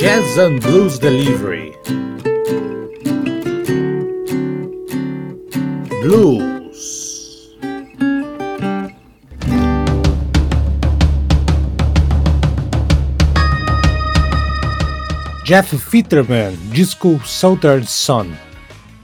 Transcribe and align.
Jazz 0.00 0.38
and 0.38 0.60
Blues 0.60 0.96
Delivery. 1.00 1.76
Blues. 6.04 7.58
Jeff 15.42 15.76
Fitterman, 15.76 16.56
disco 16.70 17.20
Southern 17.24 17.82
Sun, 17.84 18.30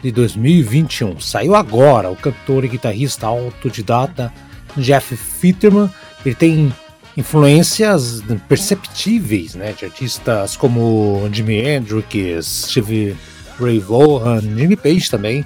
de 0.01 0.13
2021. 0.13 1.19
Saiu 1.19 1.57
agora 1.57 2.09
o 2.09 2.15
cantor 2.15 2.65
e 2.65 2.69
guitarrista 2.69 3.27
autodidata 3.27 4.33
Jeff 4.77 5.17
Fitterman. 5.17 5.91
Ele 6.25 6.37
tem 6.37 6.73
influências 7.17 8.23
perceptíveis 8.49 9.55
né, 9.55 9.73
de 9.73 9.85
artistas 9.85 10.57
como 10.57 11.29
Jimi 11.33 11.59
Hendrix, 11.59 12.67
Steve 12.69 13.17
Ray 13.61 13.79
Vaughan, 13.79 14.41
Jimmy 14.41 14.77
Page 14.77 15.11
também, 15.11 15.45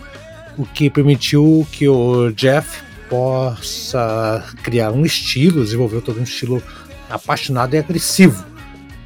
o 0.56 0.64
que 0.64 0.90
permitiu 0.90 1.66
que 1.70 1.88
o 1.88 2.30
Jeff 2.32 2.82
possa 3.08 4.44
criar 4.62 4.92
um 4.92 5.04
estilo, 5.04 5.64
desenvolver 5.64 6.00
todo 6.00 6.20
um 6.20 6.24
estilo 6.24 6.62
apaixonado 7.08 7.74
e 7.74 7.78
agressivo, 7.78 8.44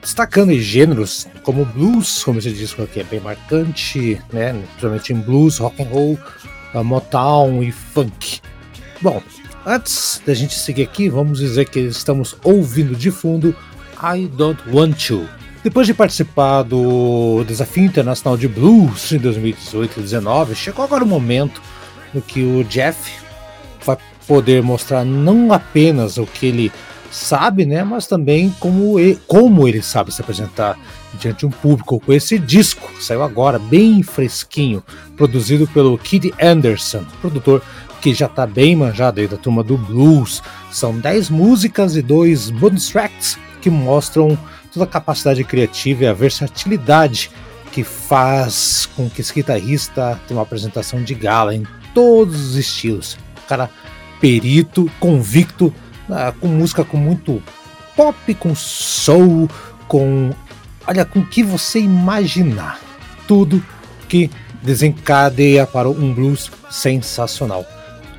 destacando 0.01 0.53
gêneros 0.59 1.29
como 1.42 1.65
blues, 1.65 2.23
como 2.25 2.39
esse 2.39 2.53
disco 2.53 2.83
aqui 2.83 3.01
é 3.01 3.05
bem 3.05 3.20
marcante, 3.20 4.20
né, 4.33 4.53
principalmente 4.53 5.12
em 5.12 5.20
blues, 5.20 5.59
rock 5.59 5.83
and 5.83 5.87
roll, 5.87 6.19
Motown 6.75 7.62
e 7.62 7.70
funk. 7.70 8.41
Bom, 9.01 9.23
Antes 9.65 10.21
da 10.27 10.34
gente 10.34 10.59
seguir 10.59 10.83
aqui, 10.83 11.09
vamos 11.09 11.39
dizer 11.39 11.69
que 11.69 11.79
estamos 11.79 12.37
ouvindo 12.43 12.97
de 12.97 13.12
fundo 13.12 13.55
I 14.03 14.27
Don't 14.27 14.61
Want 14.69 15.07
To. 15.07 15.29
Depois 15.62 15.87
de 15.87 15.95
participar 15.95 16.62
do 16.62 17.45
Desafio 17.47 17.84
Internacional 17.84 18.36
de 18.36 18.48
Blues 18.48 19.12
em 19.12 19.19
2018 19.19 19.92
e 19.92 19.95
2019, 20.01 20.56
chegou 20.56 20.84
agora 20.84 21.05
o 21.05 21.06
momento 21.06 21.62
no 22.12 22.20
que 22.20 22.42
o 22.42 22.64
Jeff 22.64 23.12
vai 23.86 23.97
poder 24.27 24.62
mostrar 24.64 25.05
não 25.05 25.53
apenas 25.53 26.17
o 26.17 26.27
que 26.27 26.47
ele 26.47 26.73
sabe, 27.08 27.64
né, 27.64 27.84
mas 27.84 28.08
também 28.08 28.53
como 28.58 28.98
ele, 28.98 29.20
como 29.29 29.69
ele 29.69 29.83
sabe 29.83 30.12
se 30.12 30.20
apresentar 30.20 30.77
diante 31.20 31.41
de 31.41 31.47
um 31.47 31.51
público 31.51 32.01
com 32.01 32.12
esse 32.12 32.36
disco. 32.36 32.91
Saiu 33.01 33.23
agora, 33.23 33.58
bem 33.61 34.03
fresquinho, 34.03 34.83
produzido 35.17 35.69
pelo 35.69 35.97
Kid 35.98 36.34
Anderson, 36.41 37.05
produtor 37.20 37.62
que 38.03 38.12
já 38.12 38.27
está 38.27 38.45
bem 38.45 38.75
manjado 38.75 39.20
aí 39.20 39.28
da 39.28 39.36
turma 39.36 39.62
do 39.62 39.78
blues. 39.78 40.42
São 40.72 40.98
10 40.98 41.31
músicas 41.31 41.95
e 41.95 42.03
dois 42.03 42.50
bonus 42.50 42.89
tracks 42.89 43.39
que 43.61 43.70
mostram 43.70 44.36
toda 44.72 44.84
a 44.84 44.89
capacidade 44.89 45.45
criativa 45.45 46.03
e 46.03 46.06
a 46.08 46.12
versatilidade 46.12 47.30
que 47.70 47.84
faz 47.84 48.86
com 48.97 49.08
que 49.08 49.20
esse 49.20 49.33
guitarrista 49.33 50.20
tenha 50.27 50.36
uma 50.36 50.42
apresentação 50.42 51.00
de 51.03 51.14
gala 51.14 51.55
em 51.55 51.64
todos 51.95 52.50
os 52.50 52.56
estilos. 52.56 53.17
cara 53.48 53.70
perito, 54.20 54.91
convicto, 54.98 55.73
ah, 56.11 56.34
com 56.41 56.48
música 56.48 56.84
com 56.84 56.97
muito 56.97 57.41
pop, 57.97 58.34
com 58.34 58.55
soul, 58.55 59.48
com 59.86 60.30
olha 60.86 61.05
com 61.05 61.20
o 61.20 61.27
que 61.27 61.45
você 61.45 61.78
imaginar. 61.78 62.80
Tudo 63.28 63.62
que 64.08 64.28
desencadeia 64.61 65.67
para 65.67 65.89
um 65.89 66.12
blues 66.12 66.50
sensacional. 66.69 67.64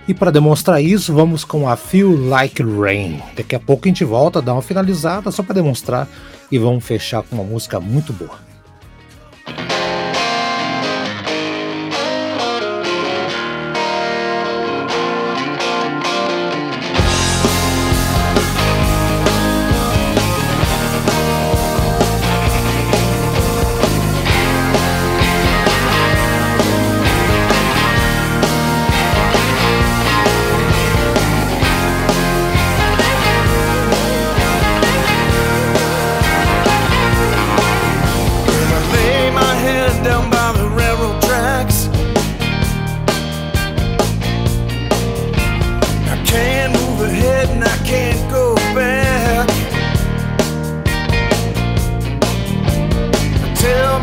E 0.05 0.13
para 0.13 0.31
demonstrar 0.31 0.83
isso, 0.83 1.13
vamos 1.13 1.45
com 1.45 1.67
a 1.67 1.77
Feel 1.77 2.27
Like 2.27 2.61
Rain. 2.61 3.21
Daqui 3.37 3.55
a 3.55 3.59
pouco 3.59 3.85
a 3.85 3.87
gente 3.87 4.03
volta, 4.03 4.41
dá 4.41 4.51
uma 4.51 4.61
finalizada 4.61 5.31
só 5.31 5.41
para 5.41 5.55
demonstrar 5.55 6.09
e 6.51 6.57
vamos 6.57 6.83
fechar 6.83 7.23
com 7.23 7.35
uma 7.35 7.43
música 7.43 7.79
muito 7.79 8.11
boa. 8.11 8.52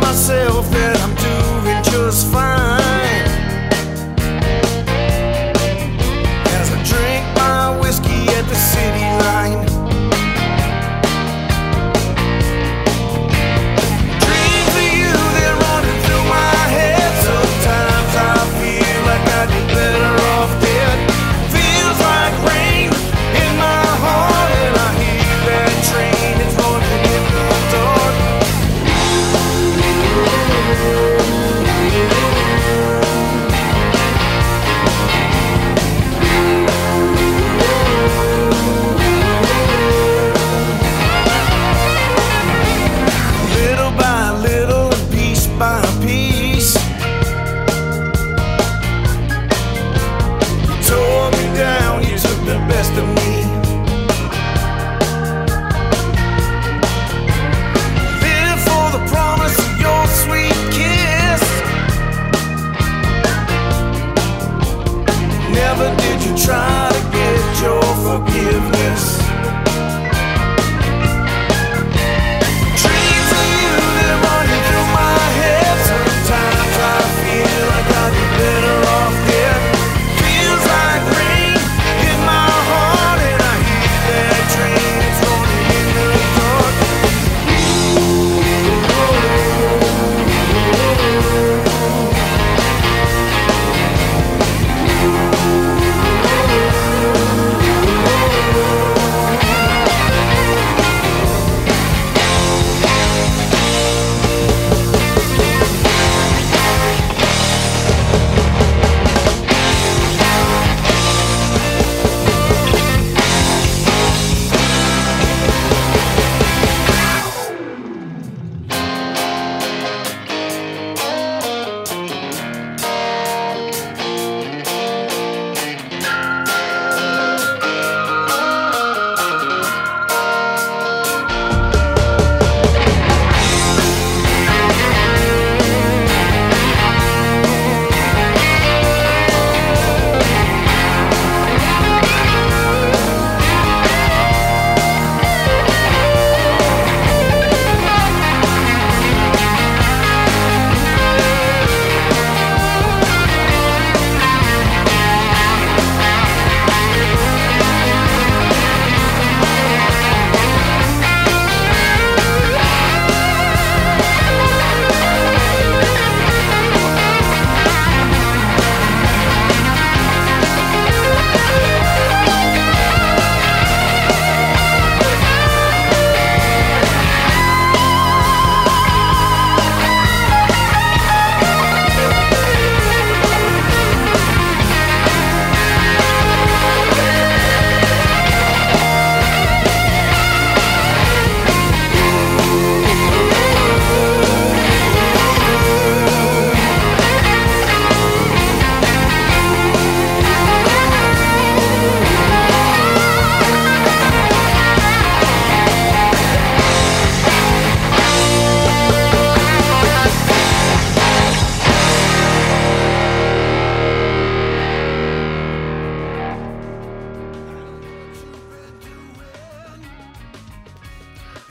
ama 0.00 0.14
seu 0.14 0.62
filho. 0.64 0.79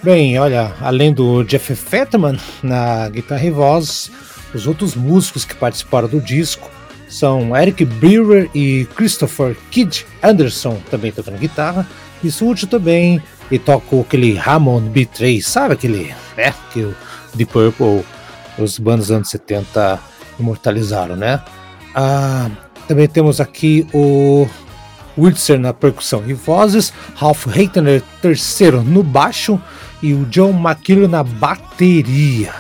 Bem, 0.01 0.39
olha, 0.39 0.73
além 0.79 1.11
do 1.11 1.43
Jeff 1.43 1.75
Fetterman 1.75 2.39
na 2.63 3.09
guitarra 3.09 3.43
e 3.43 3.51
voz, 3.51 4.09
os 4.53 4.65
outros 4.65 4.95
músicos 4.95 5.43
que 5.43 5.53
participaram 5.53 6.07
do 6.07 6.21
disco 6.21 6.71
são 7.09 7.55
Eric 7.55 7.83
Brewer 7.83 8.49
e 8.55 8.87
Christopher 8.95 9.57
Kidd 9.69 10.05
Anderson, 10.23 10.77
também 10.89 11.11
tocando 11.11 11.37
guitarra, 11.37 11.85
e 12.23 12.31
Sujo 12.31 12.65
também, 12.65 13.21
e 13.51 13.59
toca 13.59 13.99
aquele 13.99 14.37
Hammond 14.37 14.89
B3, 14.89 15.41
sabe 15.41 15.73
aquele, 15.73 16.15
né, 16.37 16.53
que 16.71 16.81
o 16.81 16.95
Deep 17.33 17.51
Purple, 17.51 18.05
os 18.57 18.79
bandos 18.79 19.07
dos 19.07 19.15
anos 19.15 19.29
70 19.29 19.99
imortalizaram, 20.39 21.17
né? 21.17 21.41
Ah, 21.93 22.49
também 22.87 23.07
temos 23.07 23.41
aqui 23.41 23.85
o 23.93 24.47
Wiltzer 25.17 25.59
na 25.59 25.73
percussão 25.73 26.23
e 26.25 26.33
vozes, 26.33 26.93
Ralph 27.15 27.47
Heitner 27.47 28.01
terceiro 28.21 28.81
no 28.81 29.03
baixo, 29.03 29.59
e 30.01 30.13
o 30.13 30.25
John 30.25 30.51
McKillen 30.51 31.07
na 31.07 31.23
bateria. 31.23 32.53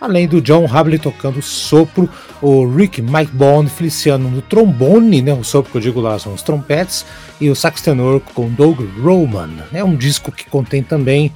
Além 0.00 0.28
do 0.28 0.40
John 0.40 0.66
Habley 0.70 0.98
tocando 0.98 1.42
sopro, 1.42 2.08
o 2.40 2.64
Rick 2.66 3.02
Mike 3.02 3.32
Bond 3.32 3.68
Feliciano 3.68 4.30
no 4.30 4.40
trombone, 4.40 5.20
né, 5.20 5.32
o 5.34 5.42
sopro 5.42 5.72
que 5.72 5.78
eu 5.78 5.82
digo 5.82 6.00
lá 6.00 6.18
são 6.18 6.32
os 6.32 6.42
trompetes, 6.42 7.04
e 7.40 7.50
o 7.50 7.56
sax 7.56 7.82
tenor 7.82 8.20
com 8.20 8.48
Doug 8.48 8.80
Roman. 9.02 9.50
É 9.72 9.82
um 9.82 9.96
disco 9.96 10.30
que 10.30 10.48
contém 10.48 10.82
também 10.82 11.32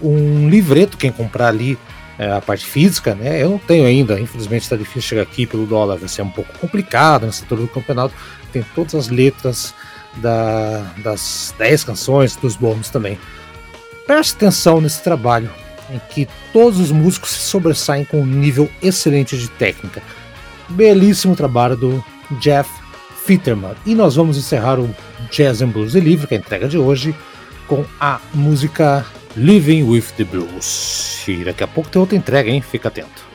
um 0.00 0.48
livreto, 0.48 0.96
quem 0.96 1.10
comprar 1.10 1.48
ali 1.48 1.76
é, 2.18 2.30
a 2.30 2.40
parte 2.40 2.64
física, 2.64 3.14
né? 3.14 3.42
Eu 3.42 3.50
não 3.50 3.58
tenho 3.58 3.84
ainda, 3.84 4.20
infelizmente 4.20 4.62
está 4.62 4.76
difícil 4.76 5.02
chegar 5.02 5.22
aqui 5.22 5.46
pelo 5.46 5.66
dólar, 5.66 5.96
vai 5.96 6.08
ser 6.08 6.22
um 6.22 6.30
pouco 6.30 6.56
complicado 6.58 7.26
nessa 7.26 7.42
altura 7.42 7.62
do 7.62 7.68
campeonato. 7.68 8.14
Tem 8.52 8.64
todas 8.74 8.94
as 8.94 9.08
letras 9.08 9.74
da, 10.16 10.82
das 10.98 11.52
10 11.58 11.82
canções, 11.82 12.36
dos 12.36 12.54
bônus 12.54 12.90
também. 12.90 13.18
Preste 14.06 14.34
atenção 14.36 14.80
nesse 14.82 15.02
trabalho, 15.02 15.50
em 15.90 15.98
que 16.10 16.28
todos 16.52 16.78
os 16.78 16.92
músicos 16.92 17.30
se 17.30 17.48
sobressaem 17.48 18.04
com 18.04 18.20
um 18.20 18.26
nível 18.26 18.70
excelente 18.82 19.36
de 19.36 19.48
técnica. 19.48 20.02
Belíssimo 20.68 21.34
trabalho 21.34 21.76
do 21.76 22.04
Jeff 22.38 22.70
Fitterman. 23.24 23.74
E 23.86 23.94
nós 23.94 24.16
vamos 24.16 24.36
encerrar 24.36 24.78
o 24.78 24.94
Jazz 25.30 25.62
and 25.62 25.68
Blues 25.68 25.94
Delivery, 25.94 26.26
que 26.26 26.34
é 26.34 26.36
a 26.36 26.40
entrega 26.40 26.68
de 26.68 26.76
hoje, 26.76 27.14
com 27.66 27.84
a 27.98 28.20
música 28.34 29.06
Living 29.36 29.84
with 29.84 30.04
the 30.16 30.24
Blues. 30.24 31.26
E 31.26 31.42
daqui 31.42 31.64
a 31.64 31.68
pouco 31.68 31.88
tem 31.88 32.00
outra 32.00 32.16
entrega, 32.16 32.50
hein? 32.50 32.60
Fica 32.60 32.88
atento. 32.88 33.33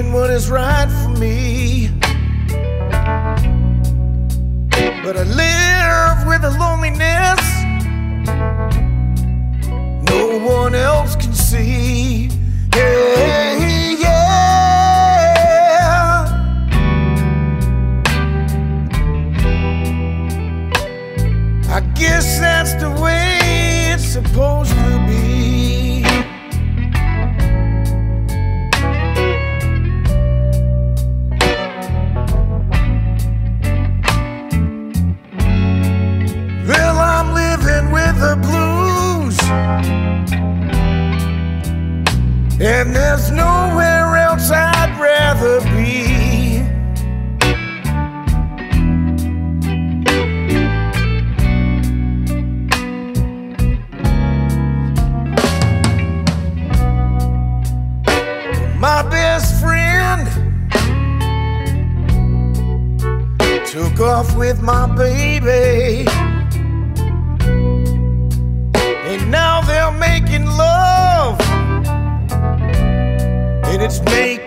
doing 0.00 0.12
what 0.12 0.30
is 0.30 0.50
right 0.50 0.88
for 1.02 1.10
me. 1.18 1.90
But 5.02 5.16
I 5.16 5.24
live 5.24 6.26
with 6.26 6.44
a 6.44 6.50
loneliness 6.58 7.40
no 10.08 10.38
one 10.38 10.74
else 10.74 11.16
can 11.16 11.32
see. 11.34 12.28
Yeah, 12.74 13.58
yeah. 13.98 14.16
I 21.68 21.80
guess 21.94 22.38
that's 22.38 22.74
the 22.74 22.90
way 23.02 23.38
it's 23.92 24.04
supposed 24.04 24.70
to 24.70 25.06
be. 25.06 25.49
It's 73.90 74.00
making 74.02 74.39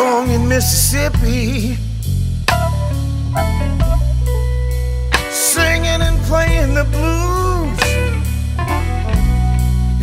along 0.00 0.30
in 0.30 0.48
Mississippi, 0.48 1.76
singing 5.30 6.00
and 6.08 6.18
playing 6.22 6.74
the 6.74 6.84
blues, 6.84 7.80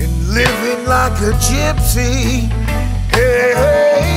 and 0.02 0.14
living 0.34 0.86
like 0.86 1.14
a 1.30 1.34
gypsy. 1.48 2.48
Hey, 3.12 3.54
hey, 3.56 4.17